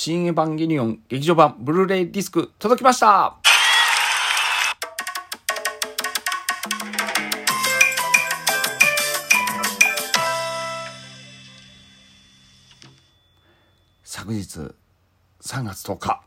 [0.00, 3.36] 新エヴァンゲリオン劇場版ブルーレイディスク届きました
[14.04, 14.72] 昨日
[15.40, 16.22] 3月10日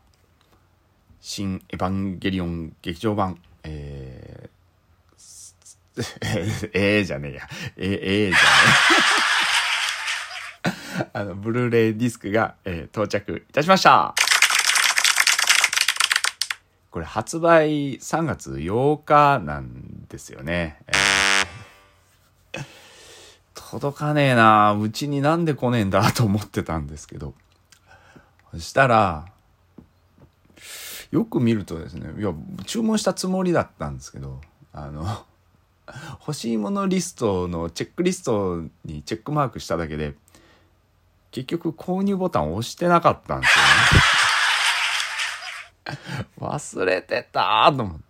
[1.22, 7.48] 新エヴァンゲリオン劇場版 えー、えー、じゃねえや。
[7.76, 8.38] えー、えー、じゃね
[9.28, 9.31] え。
[11.12, 14.14] あの、ブルーレイディスクが、えー、到着いたしました。
[16.90, 20.78] これ発売3月8日なんですよね。
[20.86, 21.22] えー
[23.72, 27.32] 届かねえなうちになんで来ねえんだと思ってたんですけど。
[28.52, 29.24] そしたら、
[31.10, 32.34] よく見るとですね、いや、
[32.66, 34.42] 注文したつもりだったんですけど、
[34.74, 35.24] あの、
[36.20, 40.12] 欲しいものリストのチェックリストにチェックマークしただけで、
[41.32, 43.70] 結局購入ボタンを押してなかったんですよね。
[46.38, 48.02] 忘れてたと思って、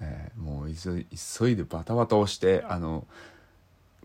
[0.00, 1.06] えーもう急い
[1.38, 3.06] 急いでバタバタ押して、あの、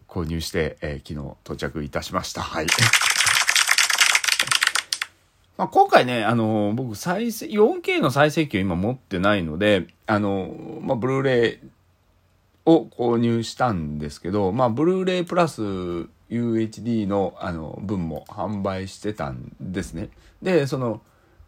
[0.08, 2.42] 購入して、えー昨日到着いたしました。
[2.42, 2.67] はい。
[5.58, 11.59] まあ、今回ね、あの、僕、再生、4K の再生機を今持ってないので、あの、まあ、ブルーレイ
[12.66, 20.09] を購入したんですけど、まあ、ブルーレイプラス UHD の、あの、分も販売してたんですね。
[20.41, 21.02] で、その、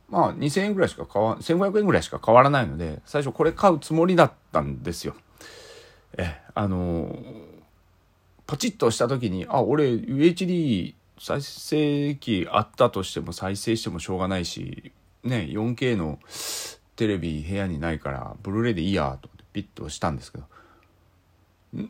[0.09, 5.15] まあ、2000円ぐらいしか買わ、1500円ぐらいしか変わらないので、最初これ買うつもりだったんですよ。
[6.17, 7.15] え、あの、
[8.47, 14.91] パチッとした時に、あ、俺 UHD 再生機あったとしても再生してもしょうがないし、
[15.23, 16.19] ね、4K の
[16.95, 20.43] テレビ部屋にないから、ブルーレイでいいやとピッとしたんですけど、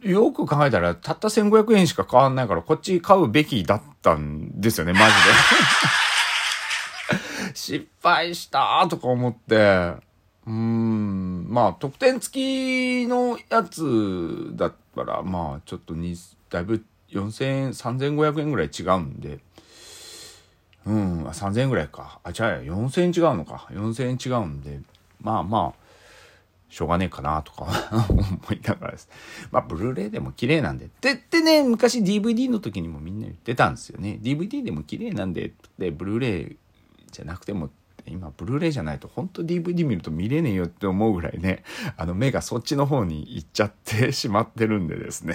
[0.03, 5.11] よく考えたら、たった1500円しか変わんないから、こっち買うべきだったんですよね、マジで。
[7.53, 16.15] 失敗したとか思って、うーん、まあ、特典付きのやつだったら、まあ、ちょっとに、
[16.49, 19.39] だいぶ4000円、3500円ぐらい違うんで、
[20.86, 22.20] うん、3000円ぐらいか。
[22.23, 23.67] あ、違うや、4000円違うのか。
[23.71, 24.80] 4000円違うんで、
[25.21, 25.85] まあまあ、
[26.70, 27.67] しょうがねえかなとか
[28.09, 29.09] 思いながらです。
[29.52, 30.89] まあ、ブルーレイでも綺麗なんで。
[31.02, 34.20] で、でね、昔 DVD の時にもみんな言ってたんですよね。
[34.21, 36.58] DVD でも綺麗なんで、で、ブルーレイ
[37.11, 37.70] じゃなくても、
[38.08, 41.64] 今、ブルーレイじゃないと、本当 DVD 見ると見れねえよって思うぐらいね、
[41.98, 45.33] あの、目がそっちの方に行っちゃってしまってるんでですね。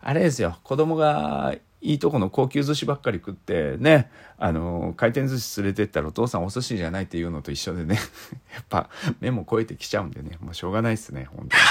[0.00, 1.54] あれですよ、子供が
[1.86, 7.94] いいとこの高級寿司ばっかり食ってね、あの、回転寿司連れてったらお父さんお寿司じゃないっていうのと一緒でね、
[8.52, 11.62] やっぱ目も超えてきちゃうんでね、もうしょうがないっすね、本当に。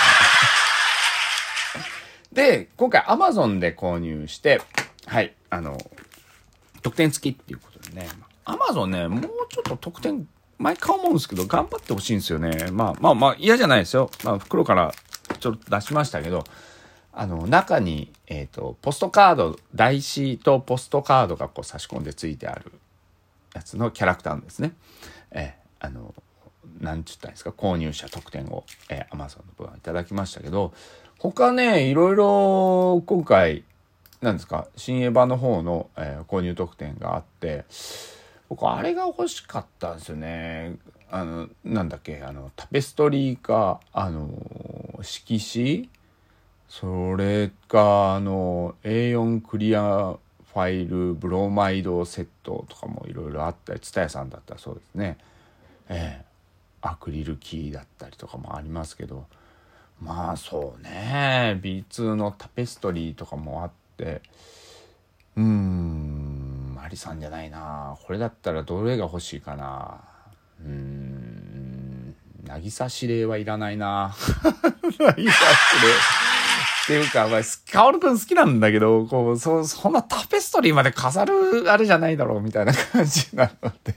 [2.32, 4.62] で、今回 Amazon で購入して、
[5.06, 5.78] はい、あの、
[6.82, 8.08] 特典付きっていうことでね、
[8.46, 12.72] Amazon ね、もうちょっと特典、毎回思うんですけど、頑張ってほしいんですよね。
[12.72, 14.10] まあまあまあ嫌じゃないですよ。
[14.24, 14.94] まあ袋から
[15.42, 16.46] ちょっと出しましたけど、
[17.18, 22.74] あの、中に、えっ、と、ポストカード、台紙とポストカードがこう差し込んでついてある
[23.54, 24.74] やつのキャラクターですね。
[25.32, 26.14] えーあの、
[26.80, 30.74] なんちゅったんですか、購入者特典を、えー、Amazon の分はいただきましたけど、
[31.20, 33.64] 他ね、いろいろ今回、
[34.22, 37.66] なんですか、新エヴァの方の、えー購入特典があって、
[38.50, 40.76] 僕あれが欲しかったんですよね。
[41.10, 44.30] あの、なんだっけ、あの、タペストリーか、あの、
[45.02, 45.90] 色紙
[46.70, 50.16] それか、あの、A4 クリア
[50.54, 55.18] ファイルブロマイドセットとかもいろいろあったり、蔦屋さんだったらそうですね。
[55.90, 56.26] ええ
[56.88, 59.26] アクリルキーだったりとかもありますけど、
[60.00, 64.22] まあそうね、B2 のタペストリーとかもあって、
[65.36, 67.98] うーん、マリさんじゃないな。
[68.06, 70.02] これだったらどれが欲しいかな。
[70.64, 74.14] うーん、渚指令はいらないな。
[74.98, 75.32] 渚指令。
[76.86, 77.42] っていうか、まあ、
[77.72, 83.96] カオルくん好きなんだけど、こう、そ、そんなタペストリーまで飾るあれじゃないだろうみたいな感じなので。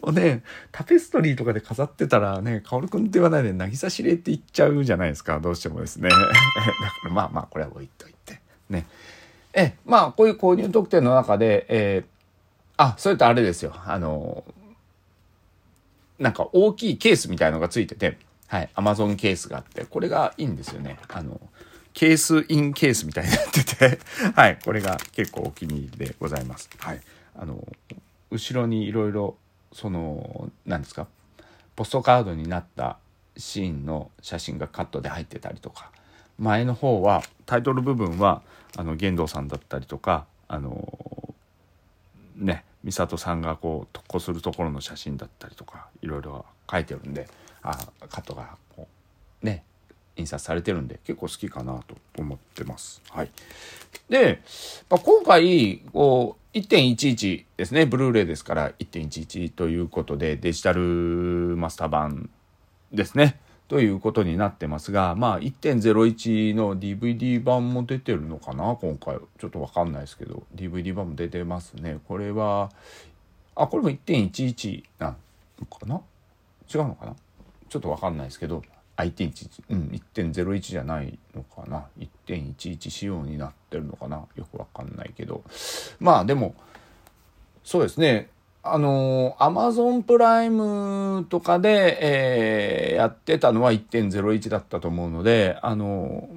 [0.00, 0.42] も うね、
[0.72, 6.08] タペストリーとかで飾ってたらね、カオルくんって言わないで、渚指令って言っちゃうじゃないですか、どうしてもですね。
[6.10, 6.22] だか
[7.04, 8.40] らまあまあ、これは置いといて。
[8.68, 8.86] ね。
[9.52, 12.14] え、まあ、こういう購入特典の中で、えー
[12.76, 13.72] あ、それとあれですよ。
[13.86, 14.44] あの、
[16.18, 20.98] なんか大きいケースみたいのがついてて、はい、アマゾンケースがあって、これがいいんですよね。
[21.08, 21.40] あの、
[21.92, 23.98] ケースインケースみたいになってて、
[24.34, 26.68] はい、これが結構お気に入りでございます。
[26.78, 27.00] はい。
[27.36, 27.66] あの、
[28.30, 29.36] 後ろにいろいろ、
[29.72, 31.06] その、何ですか、
[31.76, 32.98] ポストカードになった
[33.36, 35.90] シーンの写真がカットで入ってたりとか、
[36.38, 38.42] 前の方は、タイトル部分は、
[38.76, 41.34] あの、玄道さんだったりとか、あの、
[42.36, 47.28] ね、美里さんがこう特攻するところの写真だったりとかいろいろ書いてるんで
[47.62, 47.76] あ
[48.08, 48.88] カットがこ
[49.42, 49.64] うね
[50.16, 53.02] 印刷されてるんで結構好きかなと思ってます。
[53.10, 53.30] はい、
[54.08, 54.40] で、
[54.88, 62.30] まあ、今回こう1.11ですねブルーレイですから1.11ということでデジタルマスター版
[62.92, 63.40] ですね。
[63.66, 69.18] ということになってますが、まあ1.01の DVD 版も出てるのかな今回。
[69.38, 71.98] ちょっとわかんないですけど、DVD 版も出てますね。
[72.06, 72.70] これは、
[73.56, 75.16] あ、これも1.11な
[75.58, 76.02] のかな？
[76.72, 77.16] 違うのかな？
[77.68, 78.62] ちょっとわかんないですけど、
[78.96, 84.24] あ、1.11、うん、1.01じゃないのかな ?1.11 仕様になってるのかな？
[84.36, 85.42] よくわかんないけど。
[85.98, 86.54] まあでも、
[87.64, 88.28] そうですね。
[88.66, 96.28] あの、アマゾンプライムとかで、えー、やってたのは1.01だったと思うので、あの、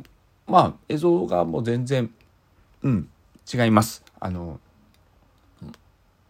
[0.45, 2.09] まあ、映像がもう全然、
[2.83, 3.09] うん、
[3.53, 4.03] 違います。
[4.19, 4.59] あの、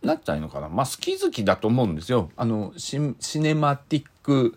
[0.08, 0.70] なっちゃいのかな？
[0.70, 2.32] まあ、好き好きだと思うんですよ。
[2.36, 4.56] あの、シシネマティック、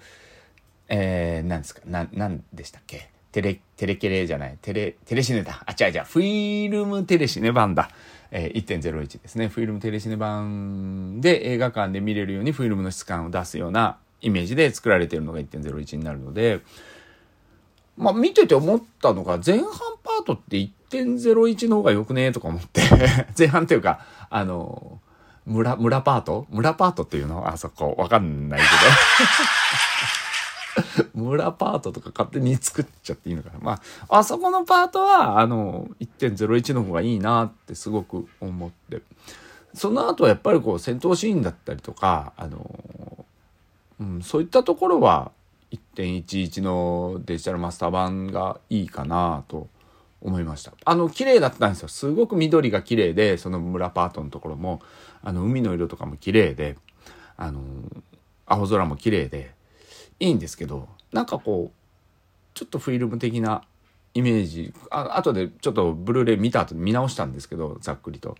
[0.88, 3.10] えー、なんですか、な、なんでしたっけ？
[3.32, 5.62] テレ、テレケレじゃない、テレ、テレシネだ。
[5.64, 7.90] あ、違う違う、フィルムテレシネ版だ。
[8.32, 9.48] えー、1.01ですね。
[9.48, 16.60] フィルムテレシネ版で映画館で見れるようにフィルムの質感を出すようなイメージで作られているのが1.01になるので、
[17.96, 19.68] まあ見てて思ったのが前半
[20.02, 20.56] パートって
[20.90, 22.30] 1.01の方が良くね？
[22.32, 22.82] とか思って
[23.36, 25.00] 前半っていうか、あの、
[25.50, 26.46] 村、村パート？
[26.50, 27.48] 村パートっていうの？
[27.48, 28.66] あそこわかんないけ
[31.12, 33.58] ど 村パートとか勝手に作っちゃっていいのかな？
[33.60, 39.02] まあ、あそこのパートは、あの、1.01の方がいいなってすごく思って。
[39.74, 43.24] その後はやっぱりこう戦闘シーンだったりとか、あの、
[44.00, 45.30] うん、そういったところは
[45.72, 49.68] 1.11のデジタルマスター版がいいかなと
[50.20, 50.72] 思いました。
[50.84, 51.88] あの、綺麗だったんですよ。
[51.88, 54.80] すごく緑が綺麗で、その村パートのところも、
[55.22, 56.76] あの、海の色とかも綺麗で、
[57.36, 57.60] あの、
[58.46, 59.54] 青空も綺麗で、
[60.20, 61.76] いいんですけどなんかこう
[62.54, 63.62] ちょっとフィルム的な
[64.12, 68.36] イメージあ後でちょっとブルーレイ見た後見直したんですけどざっくりと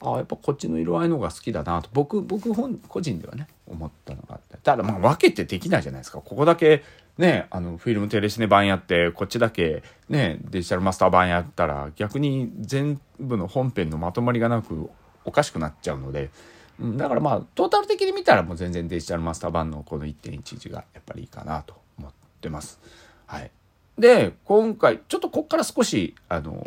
[0.00, 6.84] ああやっぱこっちの色合いの方が好きだなと僕僕本個人ではね思ったのがあってただまあ分けてできないじゃないですかここだけ
[7.18, 14.90] ねあのフィルムテレシネ版やってこっちだけねデジタルマスター版やったら逆に全部の本編のまとまりがなく
[15.24, 16.30] おかしくなっちゃうので、
[16.80, 22.78] だからまあトータル的に見たらもう全然デジタルマスター版のこの1.11がやっぱりいいかなと思ってます。
[23.26, 23.50] はい、
[23.98, 26.64] で今回ちょっとこっから少しあの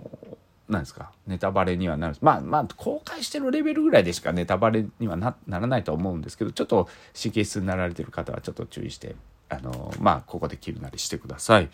[0.67, 6.87] なんですかネタバレにはなるまあまあ公開してるレベルぐらいでしかネタバレにはならないと思うんですけどちょっと
[7.19, 9.15] 神経質になられてる方はちょっと注意して
[9.49, 11.69] あのまあここで切るなりしてください。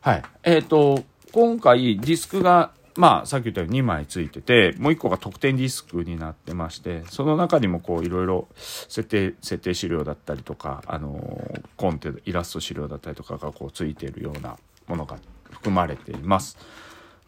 [0.00, 0.22] はい。
[0.44, 15.16] えっ、ー、と今回ディスクがまあ、さっき言ったように2枚ついてて、もう1個が特典ディスクになってまして、その中にもこう、いろいろ設定、設定資料だったりとか、あの、コンテ、イラスト資料だったりとかがこう、ついているようなものが
[15.48, 16.58] 含まれています。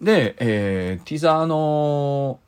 [0.02, 2.40] で、えー、ティザーの、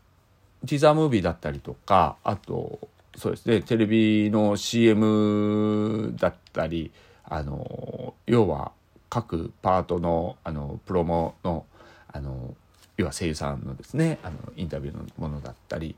[0.66, 6.90] ティザームービーだったりとか、あと、そうですね、テレビの CM だったり、
[7.32, 8.72] あの、要は
[9.08, 11.66] 各パートの、あの、プロモの、
[12.12, 12.54] あの、
[12.96, 15.96] 要は声優さんのですねあのインタビューのものだったり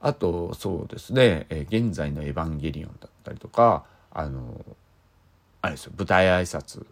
[0.00, 4.64] あとそうですね、えー、現在の「エヴァンゲリオン」だったりとかあの
[5.62, 6.86] あれですよ舞台挨拶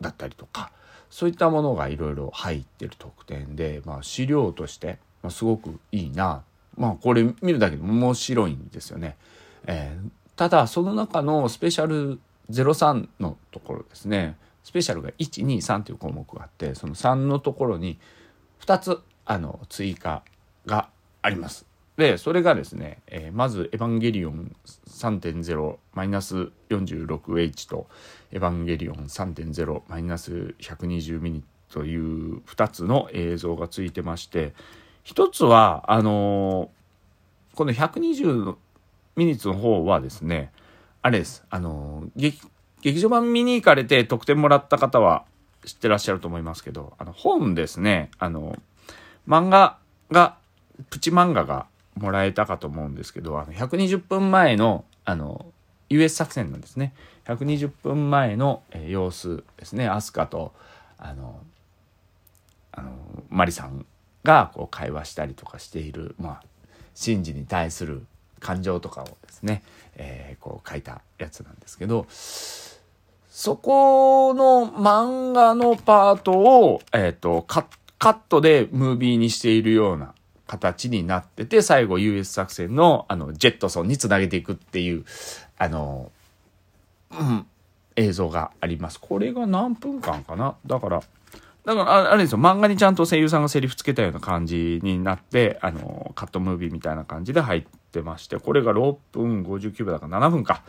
[0.00, 0.70] だったりとか
[1.10, 6.42] そういったものがいろいろ入ってる特典で、まあ、資料として、まあ、すごくいいな
[6.76, 9.16] まあこれ見るだけで面白いんですよね。
[9.66, 12.18] えー、ただその中のスペシャル
[12.50, 17.98] 03のところですねスペシャルが123という項目があってその3のところに
[18.60, 20.22] 2つあの追加
[20.66, 20.88] が
[21.22, 21.64] あります。
[21.96, 24.50] でそれがですね、えー、まず「エヴァンゲリオン
[24.88, 27.86] 3.0-46H」と
[28.32, 34.54] 「エヴァンゲリオン3.0-120ミニ」という2つの映像がついてまして
[35.04, 38.56] 1つはあのー、この120
[39.14, 40.50] ミニッツの方はですね
[41.04, 42.34] あれですあのー、
[42.80, 45.26] 劇場版見に行かれて得点もらった方は
[45.66, 48.56] 知ってらっしゃると思いますけど、あの、本ですね、あの、
[49.28, 49.76] 漫画
[50.10, 50.38] が、
[50.88, 55.52] プチ漫画がもらえたかと思うんですけど、あの、120分前の、あの、
[55.90, 56.94] US 作戦なんですね。
[57.26, 59.86] 120分前の、え、様子ですね。
[59.86, 60.54] アスカと、
[60.96, 61.38] あの、
[62.72, 62.92] あの、
[63.28, 63.84] マリさん
[64.22, 66.42] がこう会話したりとかしている、まあ、
[66.94, 68.06] シンジに対する
[68.44, 69.62] 感情とかをですね、
[69.96, 77.66] えー、こう書いたやつなんですけど、そこの漫画のパートを、えっ、ー、とカ、
[77.98, 80.14] カットでムービーにしているような
[80.46, 85.06] 形になってて、最後 US 作戦の、あの、ジェットソンにつなげていくっていう、
[85.56, 86.12] あの、
[87.10, 87.46] うん、
[87.96, 89.00] 映像があります。
[89.00, 90.56] これが何分間かな？
[90.66, 91.02] だから、
[91.64, 100.62] だから、あれですよ、漫画にちゃんと声優さんがセリフつけたような感じになって、あの、カットムービーみたいな感じで入ってまして、これが6分59秒だから7分か。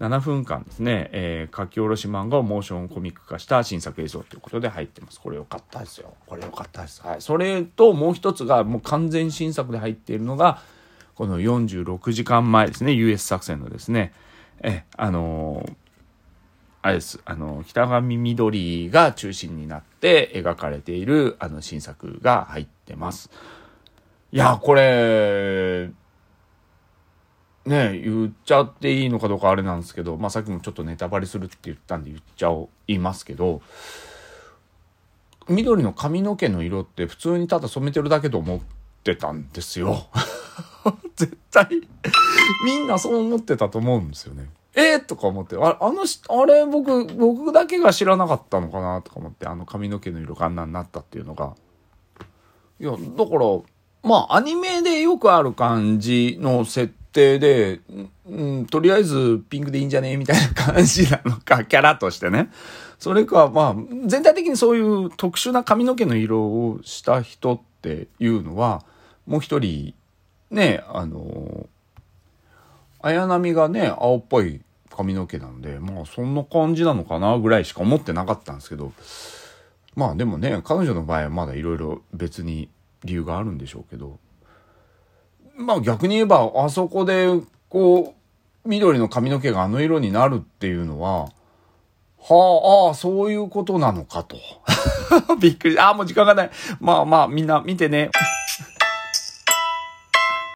[0.00, 5.20] 7分間ですね、えー、書き下ろし漫画をモーションコミック化した新作映像ということで入ってます。
[5.20, 6.14] これ良かったですよ。
[6.26, 7.02] これ良かったです。
[7.02, 7.20] はい。
[7.20, 10.62] それともう一つがもう完全新作で入っているのが、
[11.14, 14.14] この46時間前ですね、US 作戦のですね、
[14.62, 15.74] え、あのー、
[16.82, 23.30] あれです、あの、北上緑が中心になって描かれている、あの、新作が入ってます。
[24.32, 25.90] いや、これ、
[27.66, 32.48] ね、言っちゃっていいのかどうかあれなんですけど、まあさっきもちょっとネタバレするって言ったんで言っちゃ
[32.88, 33.60] いますけど、
[35.48, 38.60] 緑の髪の毛の色って普通にただ染めてるだけと思っ
[39.04, 40.06] てたんですよ。
[41.16, 41.68] 絶対、
[42.64, 44.48] みんなそう思ってたと思うんですよね。
[44.74, 51.54] えー、とか思って、ああのあれ僕、僕だけが知らなかったのかなとか思って、あの髪の毛の色があんなになったっていうのが。
[52.78, 53.60] いや、だから、
[54.02, 57.80] まあ、アニメでよくある感じの設定で、
[58.26, 62.50] うん、とりあえずピンクでいいんじゃねみたいな感じなのか、 キャラとしてね。
[62.98, 68.84] それか、まあ、全体的にそういう特殊な髪の毛の色をした人っていうのは、
[69.26, 69.94] もう一人、
[70.50, 71.66] ね、あの、
[73.02, 78.92] 綾波がね、青っぽい髪の毛なんで、まあそんな感じなのかなぐらいしか思ってなかったんですけど、
[79.94, 82.68] まあでもね、彼女の場合はまだいろいろ別に
[83.04, 84.18] 理由があるんでしょうけど、
[85.56, 87.28] まあ逆に言えば、あそこで、
[87.68, 88.14] こ
[88.64, 91.28] う、緑の髪の毛があの色になるっていうのは、
[92.22, 94.36] はあ、ああ、そういうことなのかと。
[95.40, 95.78] びっくり。
[95.78, 96.50] ああ、もう時間がない。
[96.78, 98.10] まあまあ、みんな見てね。